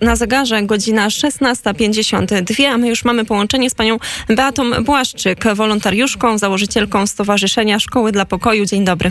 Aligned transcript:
Na 0.00 0.16
zegarze 0.16 0.62
godzina 0.62 1.08
16.52, 1.08 2.66
a 2.66 2.78
my 2.78 2.88
już 2.88 3.04
mamy 3.04 3.24
połączenie 3.24 3.70
z 3.70 3.74
panią 3.74 3.98
Beatą 4.28 4.70
Błaszczyk, 4.84 5.44
wolontariuszką, 5.54 6.38
założycielką 6.38 7.06
Stowarzyszenia 7.06 7.78
Szkoły 7.78 8.12
dla 8.12 8.24
Pokoju. 8.24 8.64
Dzień 8.64 8.84
dobry. 8.84 9.10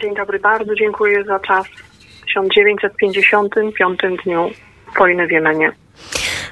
Dzień 0.00 0.14
dobry, 0.14 0.38
bardzo 0.38 0.74
dziękuję 0.74 1.24
za 1.24 1.40
czas 1.40 1.66
w 1.66 2.26
1955 2.26 4.00
dniu 4.24 4.50
wojny 4.98 5.26
w 5.26 5.30
Jemenie. 5.30 5.72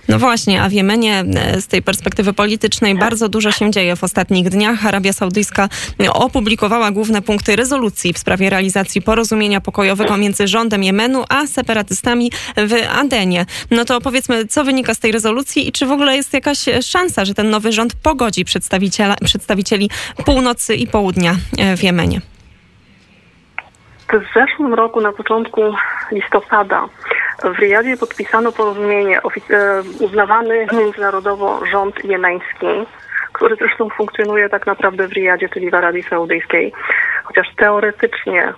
No 0.09 0.19
właśnie, 0.19 0.63
a 0.63 0.69
w 0.69 0.73
Jemenie 0.73 1.25
e, 1.37 1.61
z 1.61 1.67
tej 1.67 1.83
perspektywy 1.83 2.33
politycznej 2.33 2.95
bardzo 2.95 3.29
dużo 3.29 3.53
się 3.53 3.71
dzieje 3.71 3.97
w 3.97 4.05
ostatnich 4.05 4.49
dniach. 4.49 4.87
Arabia 4.87 5.13
Saudyjska 5.13 5.69
opublikowała 6.13 6.91
główne 6.91 7.23
punkty 7.23 7.57
rezolucji 7.57 8.13
w 8.13 8.19
sprawie 8.19 8.51
realizacji 8.51 9.03
porozumienia 9.03 9.61
pokojowego 9.61 10.17
między 10.17 10.49
rządem 10.49 10.83
Jemenu 10.83 11.25
a 11.29 11.47
separatystami 11.47 12.33
w 12.57 12.73
Adenie. 12.99 13.47
No 13.71 13.85
to 13.85 14.01
powiedzmy, 14.01 14.47
co 14.47 14.65
wynika 14.65 14.95
z 14.95 14.99
tej 14.99 15.13
rezolucji 15.13 15.69
i 15.69 15.73
czy 15.73 15.87
w 15.87 15.93
ogóle 15.93 16.17
jest 16.17 16.33
jakaś 16.33 16.59
szansa, 16.83 17.25
że 17.25 17.35
ten 17.35 17.51
nowy 17.51 17.73
rząd 17.73 17.95
pogodzi 18.03 18.45
przedstawicieli 19.25 19.91
północy 20.25 20.75
i 20.75 20.87
południa 20.87 21.37
e, 21.59 21.77
w 21.77 21.83
Jemenie? 21.83 22.21
W 24.13 24.35
zeszłym 24.35 24.75
roku, 24.75 25.01
na 25.01 25.13
początku 25.13 25.61
listopada, 26.13 26.89
w 27.55 27.59
Riyadzie 27.59 27.97
podpisano 27.97 28.53
porozumienie 28.53 29.21
e, 29.21 29.83
uznawany 30.01 30.67
międzynarodowo 30.73 31.67
rząd 31.67 32.05
jemeński, 32.05 32.87
który 33.33 33.57
zresztą 33.57 33.89
funkcjonuje 33.91 34.49
tak 34.49 34.67
naprawdę 34.67 35.09
w 35.09 35.13
Riyadzie, 35.13 35.49
czyli 35.49 35.71
w 35.71 35.75
Arabii 35.75 36.03
Saudyjskiej, 36.03 36.73
chociaż 37.25 37.47
teoretycznie 37.57 38.53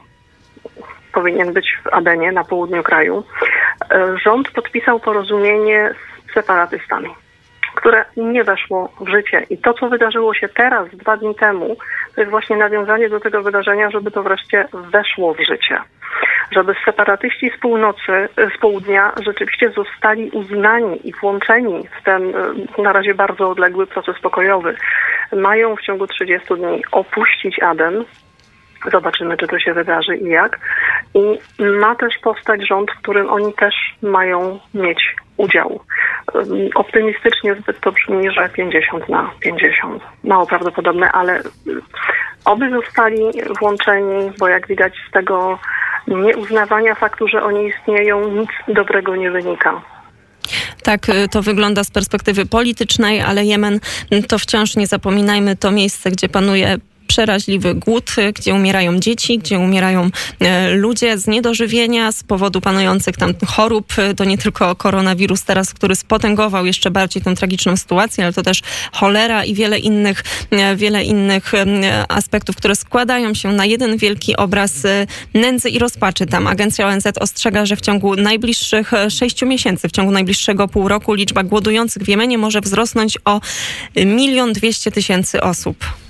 powinien 1.13 1.53
być 1.53 1.79
w 1.85 1.87
Adenie, 1.87 2.33
na 2.33 2.45
południu 2.45 2.83
kraju. 2.83 3.25
E, 3.91 4.19
rząd 4.19 4.51
podpisał 4.51 5.01
porozumienie 5.01 5.91
z 6.31 6.35
separatystami 6.35 7.09
które 7.75 8.05
nie 8.17 8.45
weszło 8.45 8.93
w 9.01 9.09
życie. 9.09 9.47
I 9.51 9.59
to, 9.59 9.75
co 9.75 9.89
wydarzyło 9.89 10.35
się 10.35 10.49
teraz, 10.49 10.89
dwa 10.93 11.17
dni 11.17 11.35
temu, 11.35 11.77
to 12.15 12.21
jest 12.21 12.31
właśnie 12.31 12.57
nawiązanie 12.57 13.09
do 13.09 13.21
tego 13.21 13.43
wydarzenia, 13.43 13.91
żeby 13.91 14.11
to 14.11 14.23
wreszcie 14.23 14.69
weszło 14.73 15.35
w 15.35 15.41
życie. 15.41 15.79
Żeby 16.51 16.75
separatyści 16.85 17.51
z 17.57 17.61
północy, 17.61 18.29
z 18.57 18.61
południa 18.61 19.13
rzeczywiście 19.25 19.71
zostali 19.71 20.31
uznani 20.31 21.09
i 21.09 21.13
włączeni 21.13 21.89
w 22.01 22.05
ten 22.05 22.23
e, 22.79 22.83
na 22.83 22.93
razie 22.93 23.15
bardzo 23.15 23.51
odległy 23.51 23.87
proces 23.87 24.17
pokojowy. 24.23 24.77
Mają 25.33 25.77
w 25.77 25.83
ciągu 25.83 26.07
30 26.07 26.55
dni 26.55 26.83
opuścić 26.93 27.63
Aden, 27.63 28.05
Zobaczymy, 28.93 29.37
czy 29.37 29.47
to 29.47 29.59
się 29.59 29.75
wydarzy 29.75 30.17
i 30.17 30.29
jak. 30.29 30.59
I 31.15 31.39
ma 31.81 31.95
też 31.95 32.19
powstać 32.23 32.69
rząd, 32.69 32.91
w 32.91 32.99
którym 32.99 33.31
oni 33.31 33.53
też 33.53 33.75
mają 34.03 34.59
mieć 34.75 35.17
udział. 35.37 35.81
Optymistycznie 36.75 37.55
zbyt 37.55 37.81
to 37.81 37.93
brzmi, 37.93 38.31
że 38.31 38.49
50 38.49 39.09
na 39.09 39.31
50. 39.41 40.03
Mało 40.25 40.47
prawdopodobne, 40.47 41.13
ale 41.13 41.43
oby 42.45 42.71
zostali 42.71 43.23
włączeni, 43.61 44.33
bo 44.39 44.49
jak 44.49 44.67
widać 44.67 44.93
z 45.09 45.11
tego 45.11 45.59
nieuznawania 46.09 46.95
faktu, 46.95 47.29
że 47.29 47.43
oni 47.43 47.69
istnieją, 47.69 48.29
nic 48.29 48.51
dobrego 48.69 49.17
nie 49.17 49.31
wynika. 49.31 49.83
Tak 50.83 51.09
y, 51.09 51.29
to 51.29 51.43
wygląda 51.43 51.85
z 51.85 51.91
perspektywy 51.91 52.47
politycznej, 52.47 53.21
ale 53.21 53.45
Jemen 53.45 53.81
to 54.29 54.39
wciąż 54.39 54.77
nie 54.77 54.87
zapominajmy 54.87 55.57
to 55.57 55.71
miejsce, 55.71 56.11
gdzie 56.11 56.29
panuje 56.29 56.77
przeraźliwy 57.09 57.75
głód, 57.75 58.11
gdzie 58.35 58.55
umierają 58.55 58.99
dzieci, 58.99 59.39
gdzie 59.39 59.59
umierają 59.59 60.11
e, 60.41 60.71
ludzie 60.71 61.19
z 61.19 61.27
niedożywienia 61.27 62.13
z 62.13 62.23
powodu 62.23 62.61
panujących 62.61 63.17
tam 63.17 63.35
chorób. 63.47 63.93
To 64.17 64.25
nie 64.25 64.39
tylko 64.39 64.77
koronawirus 64.77 65.43
teraz, 65.43 65.75
który 65.75 65.97
spotęgował 65.97 66.67
jeszcze 66.67 66.91
bardziej 66.91 67.23
tę 67.23 67.35
tragiczną 67.35 67.77
sytuację, 67.77 68.25
ale 68.25 68.33
to 68.33 68.43
też 68.43 68.61
cholera 68.93 69.45
i 69.45 69.55
wiele 69.55 69.79
innych, 69.79 70.25
e, 70.51 70.77
wiele 70.77 71.05
innych 71.05 71.55
e, 71.55 71.67
aspektów, 72.09 72.57
które 72.57 72.77
składają 72.77 73.35
się 73.35 73.53
na 73.53 73.65
jeden 73.67 73.97
wielki 73.97 74.37
obraz 74.37 74.73
nędzy 75.35 75.69
i 75.69 75.79
rozpaczy. 75.79 76.27
Tam 76.27 76.47
agencja 76.47 76.89
ONZ 76.89 77.05
ostrzega, 77.21 77.67
że 77.67 77.77
w 77.77 77.81
ciągu 77.81 78.17
najbliższych 78.17 78.93
sześciu 79.11 79.47
miesięcy, 79.47 79.89
w 79.89 79.93
ciągu 79.93 80.13
najbliższego 80.13 80.69
pół 80.69 80.89
roku 80.89 81.15
liczba 81.15 81.43
głodujących 81.43 82.03
w 82.03 82.09
Jemenie 82.09 82.39
może 82.39 82.61
wzrosnąć 82.61 83.19
o 83.25 83.41
milion 83.97 84.53
dwieście 84.53 84.91
tysięcy 84.91 85.41
osób. 85.41 86.08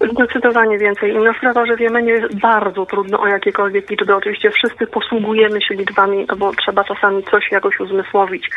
Zdecydowanie 0.00 0.78
więcej. 0.78 1.12
Inna 1.12 1.32
sprawa, 1.38 1.66
że 1.66 1.76
w 1.76 1.80
Jemenie 1.80 2.12
jest 2.12 2.40
bardzo 2.40 2.86
trudno 2.86 3.20
o 3.20 3.26
jakiekolwiek 3.26 3.90
liczby. 3.90 4.14
Oczywiście 4.14 4.50
wszyscy 4.50 4.86
posługujemy 4.86 5.62
się 5.62 5.74
liczbami, 5.74 6.26
bo 6.38 6.52
trzeba 6.52 6.84
czasami 6.84 7.22
coś 7.22 7.52
jakoś 7.52 7.80
uzmysłowić, 7.80 8.50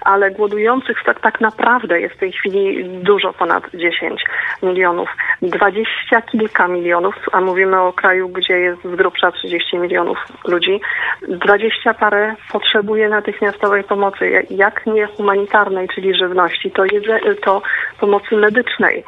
ale 0.00 0.30
głodujących 0.30 0.96
tak, 1.06 1.20
tak 1.20 1.40
naprawdę 1.40 2.00
jest 2.00 2.14
w 2.14 2.18
tej 2.18 2.32
chwili 2.32 2.84
dużo 2.84 3.32
ponad 3.32 3.64
10 3.74 4.24
milionów. 4.62 5.08
Dwadzieścia 5.42 6.22
kilka 6.22 6.68
milionów, 6.68 7.14
a 7.32 7.40
mówimy 7.40 7.80
o 7.80 7.92
kraju, 7.92 8.28
gdzie 8.28 8.58
jest 8.58 8.82
z 8.82 8.96
grubsza 8.96 9.32
30 9.32 9.78
milionów 9.78 10.18
ludzi. 10.48 10.80
Dwadzieścia 11.28 11.94
parę 11.94 12.34
potrzebuje 12.52 13.08
natychmiastowej 13.08 13.84
pomocy, 13.84 14.46
jak 14.50 14.86
nie 14.86 15.06
humanitarnej, 15.06 15.88
czyli 15.94 16.14
żywności, 16.14 16.70
to, 16.70 16.84
jedze, 16.84 17.18
to 17.42 17.62
pomocy 18.00 18.36
medycznej. 18.36 19.04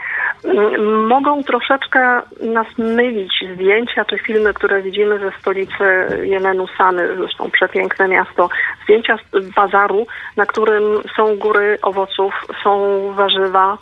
Mogą 1.08 1.42
troszeczkę 1.42 2.22
nas 2.40 2.66
mylić 2.78 3.32
zdjęcia 3.54 4.04
czy 4.04 4.18
filmy, 4.18 4.54
które 4.54 4.82
widzimy 4.82 5.18
ze 5.18 5.30
stolicy 5.40 5.84
Jemenu 6.22 6.66
Sany, 6.78 7.16
zresztą 7.16 7.50
przepiękne 7.50 8.08
miasto, 8.08 8.48
zdjęcia 8.84 9.16
z 9.32 9.54
bazaru, 9.54 10.06
na 10.36 10.46
którym 10.46 10.82
są 11.16 11.36
góry 11.36 11.78
owoców, 11.82 12.34
są 12.64 13.00
warzywa, 13.12 13.78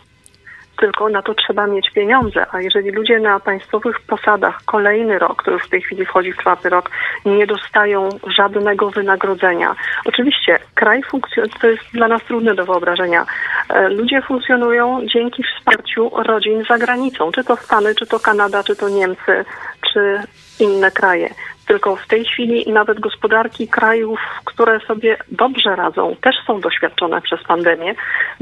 tylko 0.77 1.09
na 1.09 1.21
to 1.21 1.33
trzeba 1.33 1.67
mieć 1.67 1.89
pieniądze. 1.89 2.45
A 2.51 2.61
jeżeli 2.61 2.91
ludzie 2.91 3.19
na 3.19 3.39
państwowych 3.39 4.01
posadach 4.01 4.59
kolejny 4.65 5.19
rok, 5.19 5.41
który 5.41 5.53
już 5.53 5.65
w 5.65 5.69
tej 5.69 5.81
chwili 5.81 6.05
wchodzi 6.05 6.33
w 6.33 6.37
czwarty 6.37 6.69
rok, 6.69 6.89
nie 7.25 7.47
dostają 7.47 8.09
żadnego 8.37 8.89
wynagrodzenia. 8.89 9.75
Oczywiście 10.05 10.59
kraj 10.73 11.03
funkcjonuje, 11.03 11.53
to 11.61 11.67
jest 11.67 11.83
dla 11.93 12.07
nas 12.07 12.23
trudne 12.23 12.55
do 12.55 12.65
wyobrażenia. 12.65 13.25
E, 13.69 13.89
ludzie 13.89 14.21
funkcjonują 14.21 15.01
dzięki 15.13 15.43
wsparciu 15.43 16.11
rodzin 16.15 16.63
za 16.69 16.77
granicą, 16.77 17.31
czy 17.31 17.43
to 17.43 17.55
Stany, 17.55 17.95
czy 17.95 18.05
to 18.05 18.19
Kanada, 18.19 18.63
czy 18.63 18.75
to 18.75 18.89
Niemcy, 18.89 19.45
czy 19.93 20.19
inne 20.59 20.91
kraje. 20.91 21.29
Tylko 21.67 21.95
w 21.95 22.07
tej 22.07 22.25
chwili 22.25 22.71
nawet 22.73 22.99
gospodarki 22.99 23.67
krajów, 23.67 24.19
które 24.45 24.79
sobie 24.79 25.17
dobrze 25.31 25.75
radzą, 25.75 26.15
też 26.21 26.35
są 26.47 26.61
doświadczone 26.61 27.21
przez 27.21 27.43
pandemię. 27.43 27.95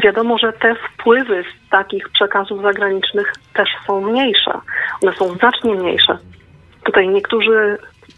Wiadomo, 0.04 0.38
że 0.38 0.54
te 0.54 0.76
wpływy 0.76 1.44
z 1.44 1.70
takich 1.70 2.10
przekazów 2.10 2.62
zagranicznych 2.62 3.34
też 3.54 3.70
są 3.88 4.02
mniejsze. 4.02 4.52
One 5.04 5.14
są 5.14 5.34
znacznie 5.34 5.76
mniejsze. 5.76 6.18
Tutaj 6.84 7.10
niektórzy 7.10 7.78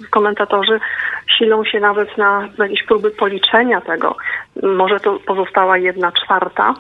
komentatorzy 0.10 0.80
silą 1.38 1.66
się 1.66 1.80
nawet 1.80 2.18
na 2.18 2.50
jakieś 2.58 2.84
próby 2.84 3.12
policzenia 3.12 3.82
tego. 3.82 4.16
Może 4.64 5.00
to 5.00 5.20
pozostała 5.20 5.78
jedna 5.78 6.12
czwarta, 6.12 6.74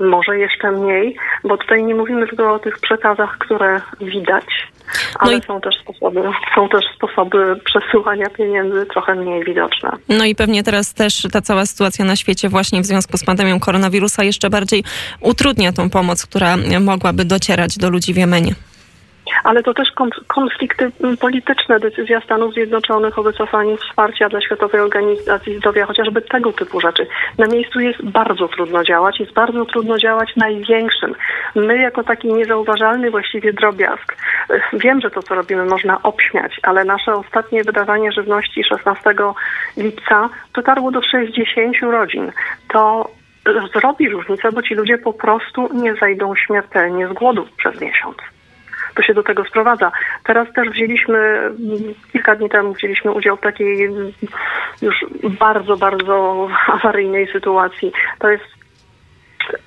może 0.00 0.38
jeszcze 0.38 0.70
mniej, 0.70 1.16
bo 1.44 1.56
tutaj 1.56 1.84
nie 1.84 1.94
mówimy 1.94 2.26
tylko 2.26 2.54
o 2.54 2.58
tych 2.58 2.78
przekazach, 2.78 3.38
które 3.38 3.80
widać, 4.00 4.72
ale 5.18 5.32
no 5.32 5.38
i... 5.38 5.42
są, 5.42 5.60
też 5.60 5.74
sposoby, 5.82 6.22
są 6.54 6.68
też 6.68 6.84
sposoby 6.96 7.60
przesyłania 7.64 8.30
pieniędzy 8.30 8.86
trochę 8.86 9.14
mniej 9.14 9.44
widoczne. 9.44 9.90
No 10.08 10.24
i 10.24 10.34
pewnie 10.34 10.62
teraz 10.62 10.94
też 10.94 11.26
ta 11.32 11.40
cała 11.40 11.66
sytuacja 11.66 12.04
na 12.04 12.16
świecie 12.16 12.48
właśnie 12.48 12.80
w 12.80 12.86
związku 12.86 13.16
z 13.16 13.24
pandemią 13.24 13.60
koronawirusa 13.60 14.24
jeszcze 14.24 14.50
bardziej 14.50 14.84
utrudnia 15.20 15.72
tą 15.72 15.90
pomoc, 15.90 16.26
która 16.26 16.56
mogłaby 16.80 17.24
docierać 17.24 17.78
do 17.78 17.90
ludzi 17.90 18.14
w 18.14 18.16
Jemenie 18.16 18.54
ale 19.44 19.62
to 19.62 19.74
też 19.74 19.88
konflikty 20.26 20.90
polityczne, 21.20 21.80
decyzja 21.80 22.20
Stanów 22.20 22.54
Zjednoczonych 22.54 23.18
o 23.18 23.22
wycofaniu 23.22 23.76
wsparcia 23.76 24.28
dla 24.28 24.40
Światowej 24.40 24.80
Organizacji 24.80 25.56
Zdrowia, 25.56 25.86
chociażby 25.86 26.22
tego 26.22 26.52
typu 26.52 26.80
rzeczy. 26.80 27.06
Na 27.38 27.46
miejscu 27.46 27.80
jest 27.80 28.02
bardzo 28.02 28.48
trudno 28.48 28.84
działać, 28.84 29.20
jest 29.20 29.32
bardzo 29.32 29.64
trudno 29.64 29.98
działać 29.98 30.36
największym. 30.36 31.14
My 31.54 31.78
jako 31.78 32.04
taki 32.04 32.32
niezauważalny 32.32 33.10
właściwie 33.10 33.52
drobiazg, 33.52 34.16
wiem, 34.72 35.00
że 35.00 35.10
to 35.10 35.22
co 35.22 35.34
robimy 35.34 35.64
można 35.64 36.02
obśmiać, 36.02 36.60
ale 36.62 36.84
nasze 36.84 37.14
ostatnie 37.14 37.64
wydawanie 37.64 38.12
żywności 38.12 38.64
16 38.64 39.14
lipca 39.76 40.28
dotarło 40.54 40.90
do 40.90 41.02
60 41.02 41.76
rodzin. 41.82 42.32
To 42.68 43.10
zrobi 43.74 44.08
różnicę, 44.08 44.52
bo 44.52 44.62
ci 44.62 44.74
ludzie 44.74 44.98
po 44.98 45.12
prostu 45.12 45.68
nie 45.74 45.94
zajdą 45.94 46.34
śmiertelnie 46.34 47.08
z 47.08 47.12
głodu 47.12 47.46
przez 47.56 47.80
miesiąc 47.80 48.16
to 48.94 49.02
się 49.02 49.14
do 49.14 49.22
tego 49.22 49.44
sprowadza. 49.44 49.92
Teraz 50.24 50.52
też 50.52 50.68
wzięliśmy, 50.68 51.50
kilka 52.12 52.36
dni 52.36 52.48
temu 52.48 52.72
wzięliśmy 52.72 53.10
udział 53.10 53.36
w 53.36 53.40
takiej 53.40 53.90
już 54.82 55.04
bardzo, 55.38 55.76
bardzo 55.76 56.48
awaryjnej 56.66 57.32
sytuacji. 57.32 57.92
To 58.18 58.30
jest 58.30 58.44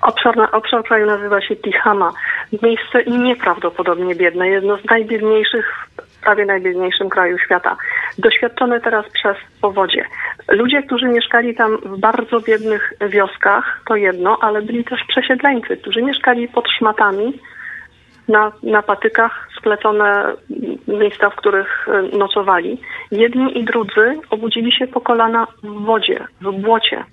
Obszar, 0.02 0.34
obszar 0.52 0.84
kraju 0.84 1.06
nazywa 1.06 1.40
się 1.40 1.56
Tihama. 1.56 2.12
Miejsce 2.62 3.04
nieprawdopodobnie 3.04 4.14
biedne, 4.14 4.48
jedno 4.48 4.76
z 4.76 4.84
najbiedniejszych, 4.84 5.88
prawie 6.22 6.46
najbiedniejszym 6.46 7.08
kraju 7.08 7.38
świata. 7.38 7.76
Doświadczone 8.18 8.80
teraz 8.80 9.08
przez 9.12 9.36
powodzie. 9.60 10.04
Ludzie, 10.48 10.82
którzy 10.82 11.06
mieszkali 11.06 11.54
tam 11.54 11.76
w 11.76 11.98
bardzo 12.00 12.40
biednych 12.40 12.92
wioskach, 13.08 13.80
to 13.86 13.96
jedno, 13.96 14.38
ale 14.40 14.62
byli 14.62 14.84
też 14.84 15.00
przesiedleńcy, 15.08 15.76
którzy 15.76 16.02
mieszkali 16.02 16.48
pod 16.48 16.68
szmatami, 16.78 17.40
na, 18.28 18.52
na 18.62 18.82
patykach 18.82 19.48
splecone 19.58 20.32
miejsca, 20.88 21.30
w 21.30 21.36
których 21.36 21.88
e, 21.88 22.18
nocowali. 22.18 22.80
Jedni 23.10 23.58
i 23.58 23.64
drudzy 23.64 24.20
obudzili 24.30 24.72
się 24.72 24.86
po 24.86 25.00
kolana 25.00 25.46
w 25.62 25.84
wodzie, 25.84 26.24
w 26.40 26.52
błocie. 26.52 27.04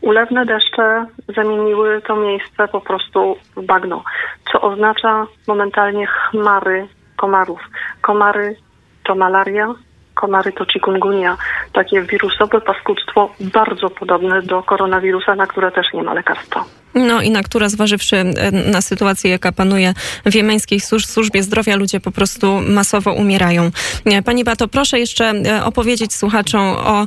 Ulewne 0.00 0.46
deszcze 0.46 1.06
zamieniły 1.36 2.02
to 2.02 2.16
miejsce 2.16 2.68
po 2.68 2.80
prostu 2.80 3.36
w 3.56 3.66
bagno, 3.66 4.04
co 4.52 4.60
oznacza 4.60 5.26
momentalnie 5.48 6.06
chmary 6.06 6.86
komarów. 7.16 7.60
Komary 8.00 8.56
to 9.04 9.14
malaria, 9.14 9.74
komary 10.14 10.52
to 10.52 10.64
chikungunya, 10.64 11.36
takie 11.78 12.02
wirusowe 12.02 12.60
paskudztwo 12.60 13.34
bardzo 13.40 13.90
podobne 13.90 14.42
do 14.42 14.62
koronawirusa, 14.62 15.34
na 15.34 15.46
które 15.46 15.72
też 15.72 15.86
nie 15.94 16.02
ma 16.02 16.14
lekarstwa. 16.14 16.64
No 16.94 17.22
i 17.22 17.30
na 17.30 17.42
które 17.42 17.68
zważywszy 17.68 18.16
e, 18.16 18.70
na 18.72 18.80
sytuację, 18.80 19.30
jaka 19.30 19.52
panuje 19.52 19.94
w 20.26 20.34
jemeńskiej 20.34 20.80
służbie 20.80 21.42
zdrowia, 21.42 21.76
ludzie 21.76 22.00
po 22.00 22.10
prostu 22.10 22.46
masowo 22.68 23.12
umierają. 23.12 23.70
E, 24.06 24.22
pani 24.22 24.44
Bato, 24.44 24.68
proszę 24.68 24.98
jeszcze 24.98 25.24
e, 25.24 25.64
opowiedzieć 25.64 26.14
słuchaczom 26.14 26.62
o 26.62 27.06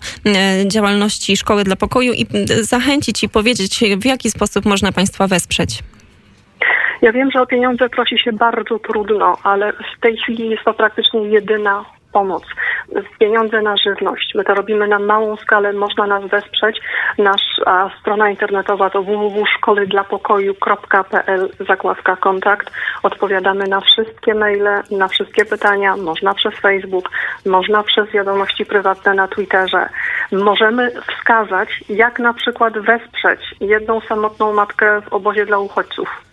działalności 0.65 1.37
Szkoły 1.37 1.63
dla 1.63 1.75
Pokoju 1.75 2.13
i 2.13 2.25
zachęcić 2.61 3.23
i 3.23 3.29
powiedzieć, 3.29 3.79
w 3.97 4.05
jaki 4.05 4.29
sposób 4.29 4.65
można 4.65 4.91
Państwa 4.91 5.27
wesprzeć. 5.27 5.79
Ja 7.01 7.11
wiem, 7.11 7.31
że 7.31 7.41
o 7.41 7.45
pieniądze 7.45 7.89
prosi 7.89 8.19
się 8.19 8.33
bardzo 8.33 8.79
trudno, 8.79 9.37
ale 9.43 9.73
w 9.73 9.99
tej 10.01 10.17
chwili 10.17 10.49
jest 10.49 10.63
to 10.63 10.73
praktycznie 10.73 11.21
jedyna 11.27 11.85
pomoc, 12.11 12.43
pieniądze 13.19 13.61
na 13.61 13.77
żywność. 13.77 14.31
My 14.35 14.43
to 14.43 14.53
robimy 14.53 14.87
na 14.87 14.99
małą 14.99 15.35
skalę, 15.35 15.73
można 15.73 16.07
nas 16.07 16.25
wesprzeć. 16.25 16.81
Nasza 17.17 17.91
strona 17.99 18.29
internetowa 18.29 18.89
to 18.89 19.03
www.szkolydlapokoju.pl 19.03 21.49
zakładka 21.67 22.15
kontakt. 22.15 22.71
Odpowiadamy 23.03 23.67
na 23.67 23.81
wszystkie 23.81 24.35
maile, 24.35 24.81
na 24.91 25.07
wszystkie 25.07 25.45
pytania. 25.45 25.97
Można 25.97 26.33
przez 26.33 26.55
Facebook, 26.55 27.09
można 27.45 27.83
przez 27.83 28.11
wiadomości 28.11 28.65
prywatne 28.65 29.13
na 29.13 29.27
Twitterze. 29.27 29.89
Możemy 30.31 30.91
wskazać, 30.91 31.83
jak 31.89 32.19
na 32.19 32.33
przykład 32.33 32.77
wesprzeć 32.77 33.55
jedną 33.59 34.01
samotną 34.01 34.53
matkę 34.53 35.01
w 35.01 35.13
obozie 35.13 35.45
dla 35.45 35.59
uchodźców 35.59 36.31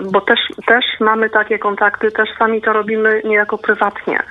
bo 0.00 0.20
też, 0.20 0.40
też 0.66 0.84
mamy 1.00 1.30
takie 1.30 1.58
kontakty, 1.58 2.10
też 2.10 2.28
sami 2.38 2.62
to 2.62 2.72
robimy 2.72 3.22
niejako 3.24 3.58
prywatnie, 3.58 4.22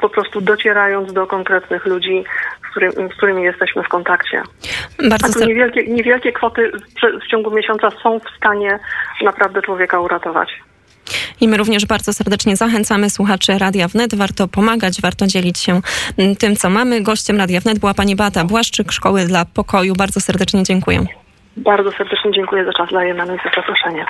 po 0.00 0.08
prostu 0.08 0.40
docierając 0.40 1.12
do 1.12 1.26
konkretnych 1.26 1.86
ludzi, 1.86 2.24
z, 2.68 2.70
którym, 2.70 2.92
z 2.92 3.16
którymi 3.16 3.42
jesteśmy 3.42 3.82
w 3.82 3.88
kontakcie. 3.88 4.42
Bardzo 5.08 5.26
A 5.26 5.32
tu 5.32 5.48
niewielkie, 5.48 5.86
niewielkie 5.86 6.32
kwoty 6.32 6.72
w 7.24 7.30
ciągu 7.30 7.50
miesiąca 7.50 7.90
są 8.02 8.18
w 8.18 8.36
stanie 8.36 8.78
naprawdę 9.22 9.62
człowieka 9.62 10.00
uratować. 10.00 10.48
I 11.40 11.48
my 11.48 11.56
również 11.56 11.86
bardzo 11.86 12.12
serdecznie 12.12 12.56
zachęcamy 12.56 13.10
słuchaczy 13.10 13.58
Radia 13.58 13.88
Wnet. 13.88 14.14
Warto 14.14 14.48
pomagać, 14.48 15.00
warto 15.02 15.26
dzielić 15.26 15.58
się 15.58 15.80
mm, 16.18 16.36
tym, 16.36 16.56
co 16.56 16.70
mamy. 16.70 17.02
Gościem 17.02 17.38
Radia 17.38 17.60
Wnet 17.60 17.78
była 17.78 17.94
pani 17.94 18.16
Bata 18.16 18.44
Błaszczyk, 18.44 18.92
Szkoły 18.92 19.24
dla 19.24 19.44
Pokoju. 19.44 19.94
Bardzo 19.94 20.20
serdecznie 20.20 20.62
dziękuję. 20.62 21.00
Bardzo 21.56 21.92
serdecznie 21.92 22.32
dziękuję 22.32 22.64
za 22.64 22.72
czas 22.72 22.88
dla 22.88 23.04
i 23.04 23.16
za 23.16 23.26
zaproszenie. 23.56 24.06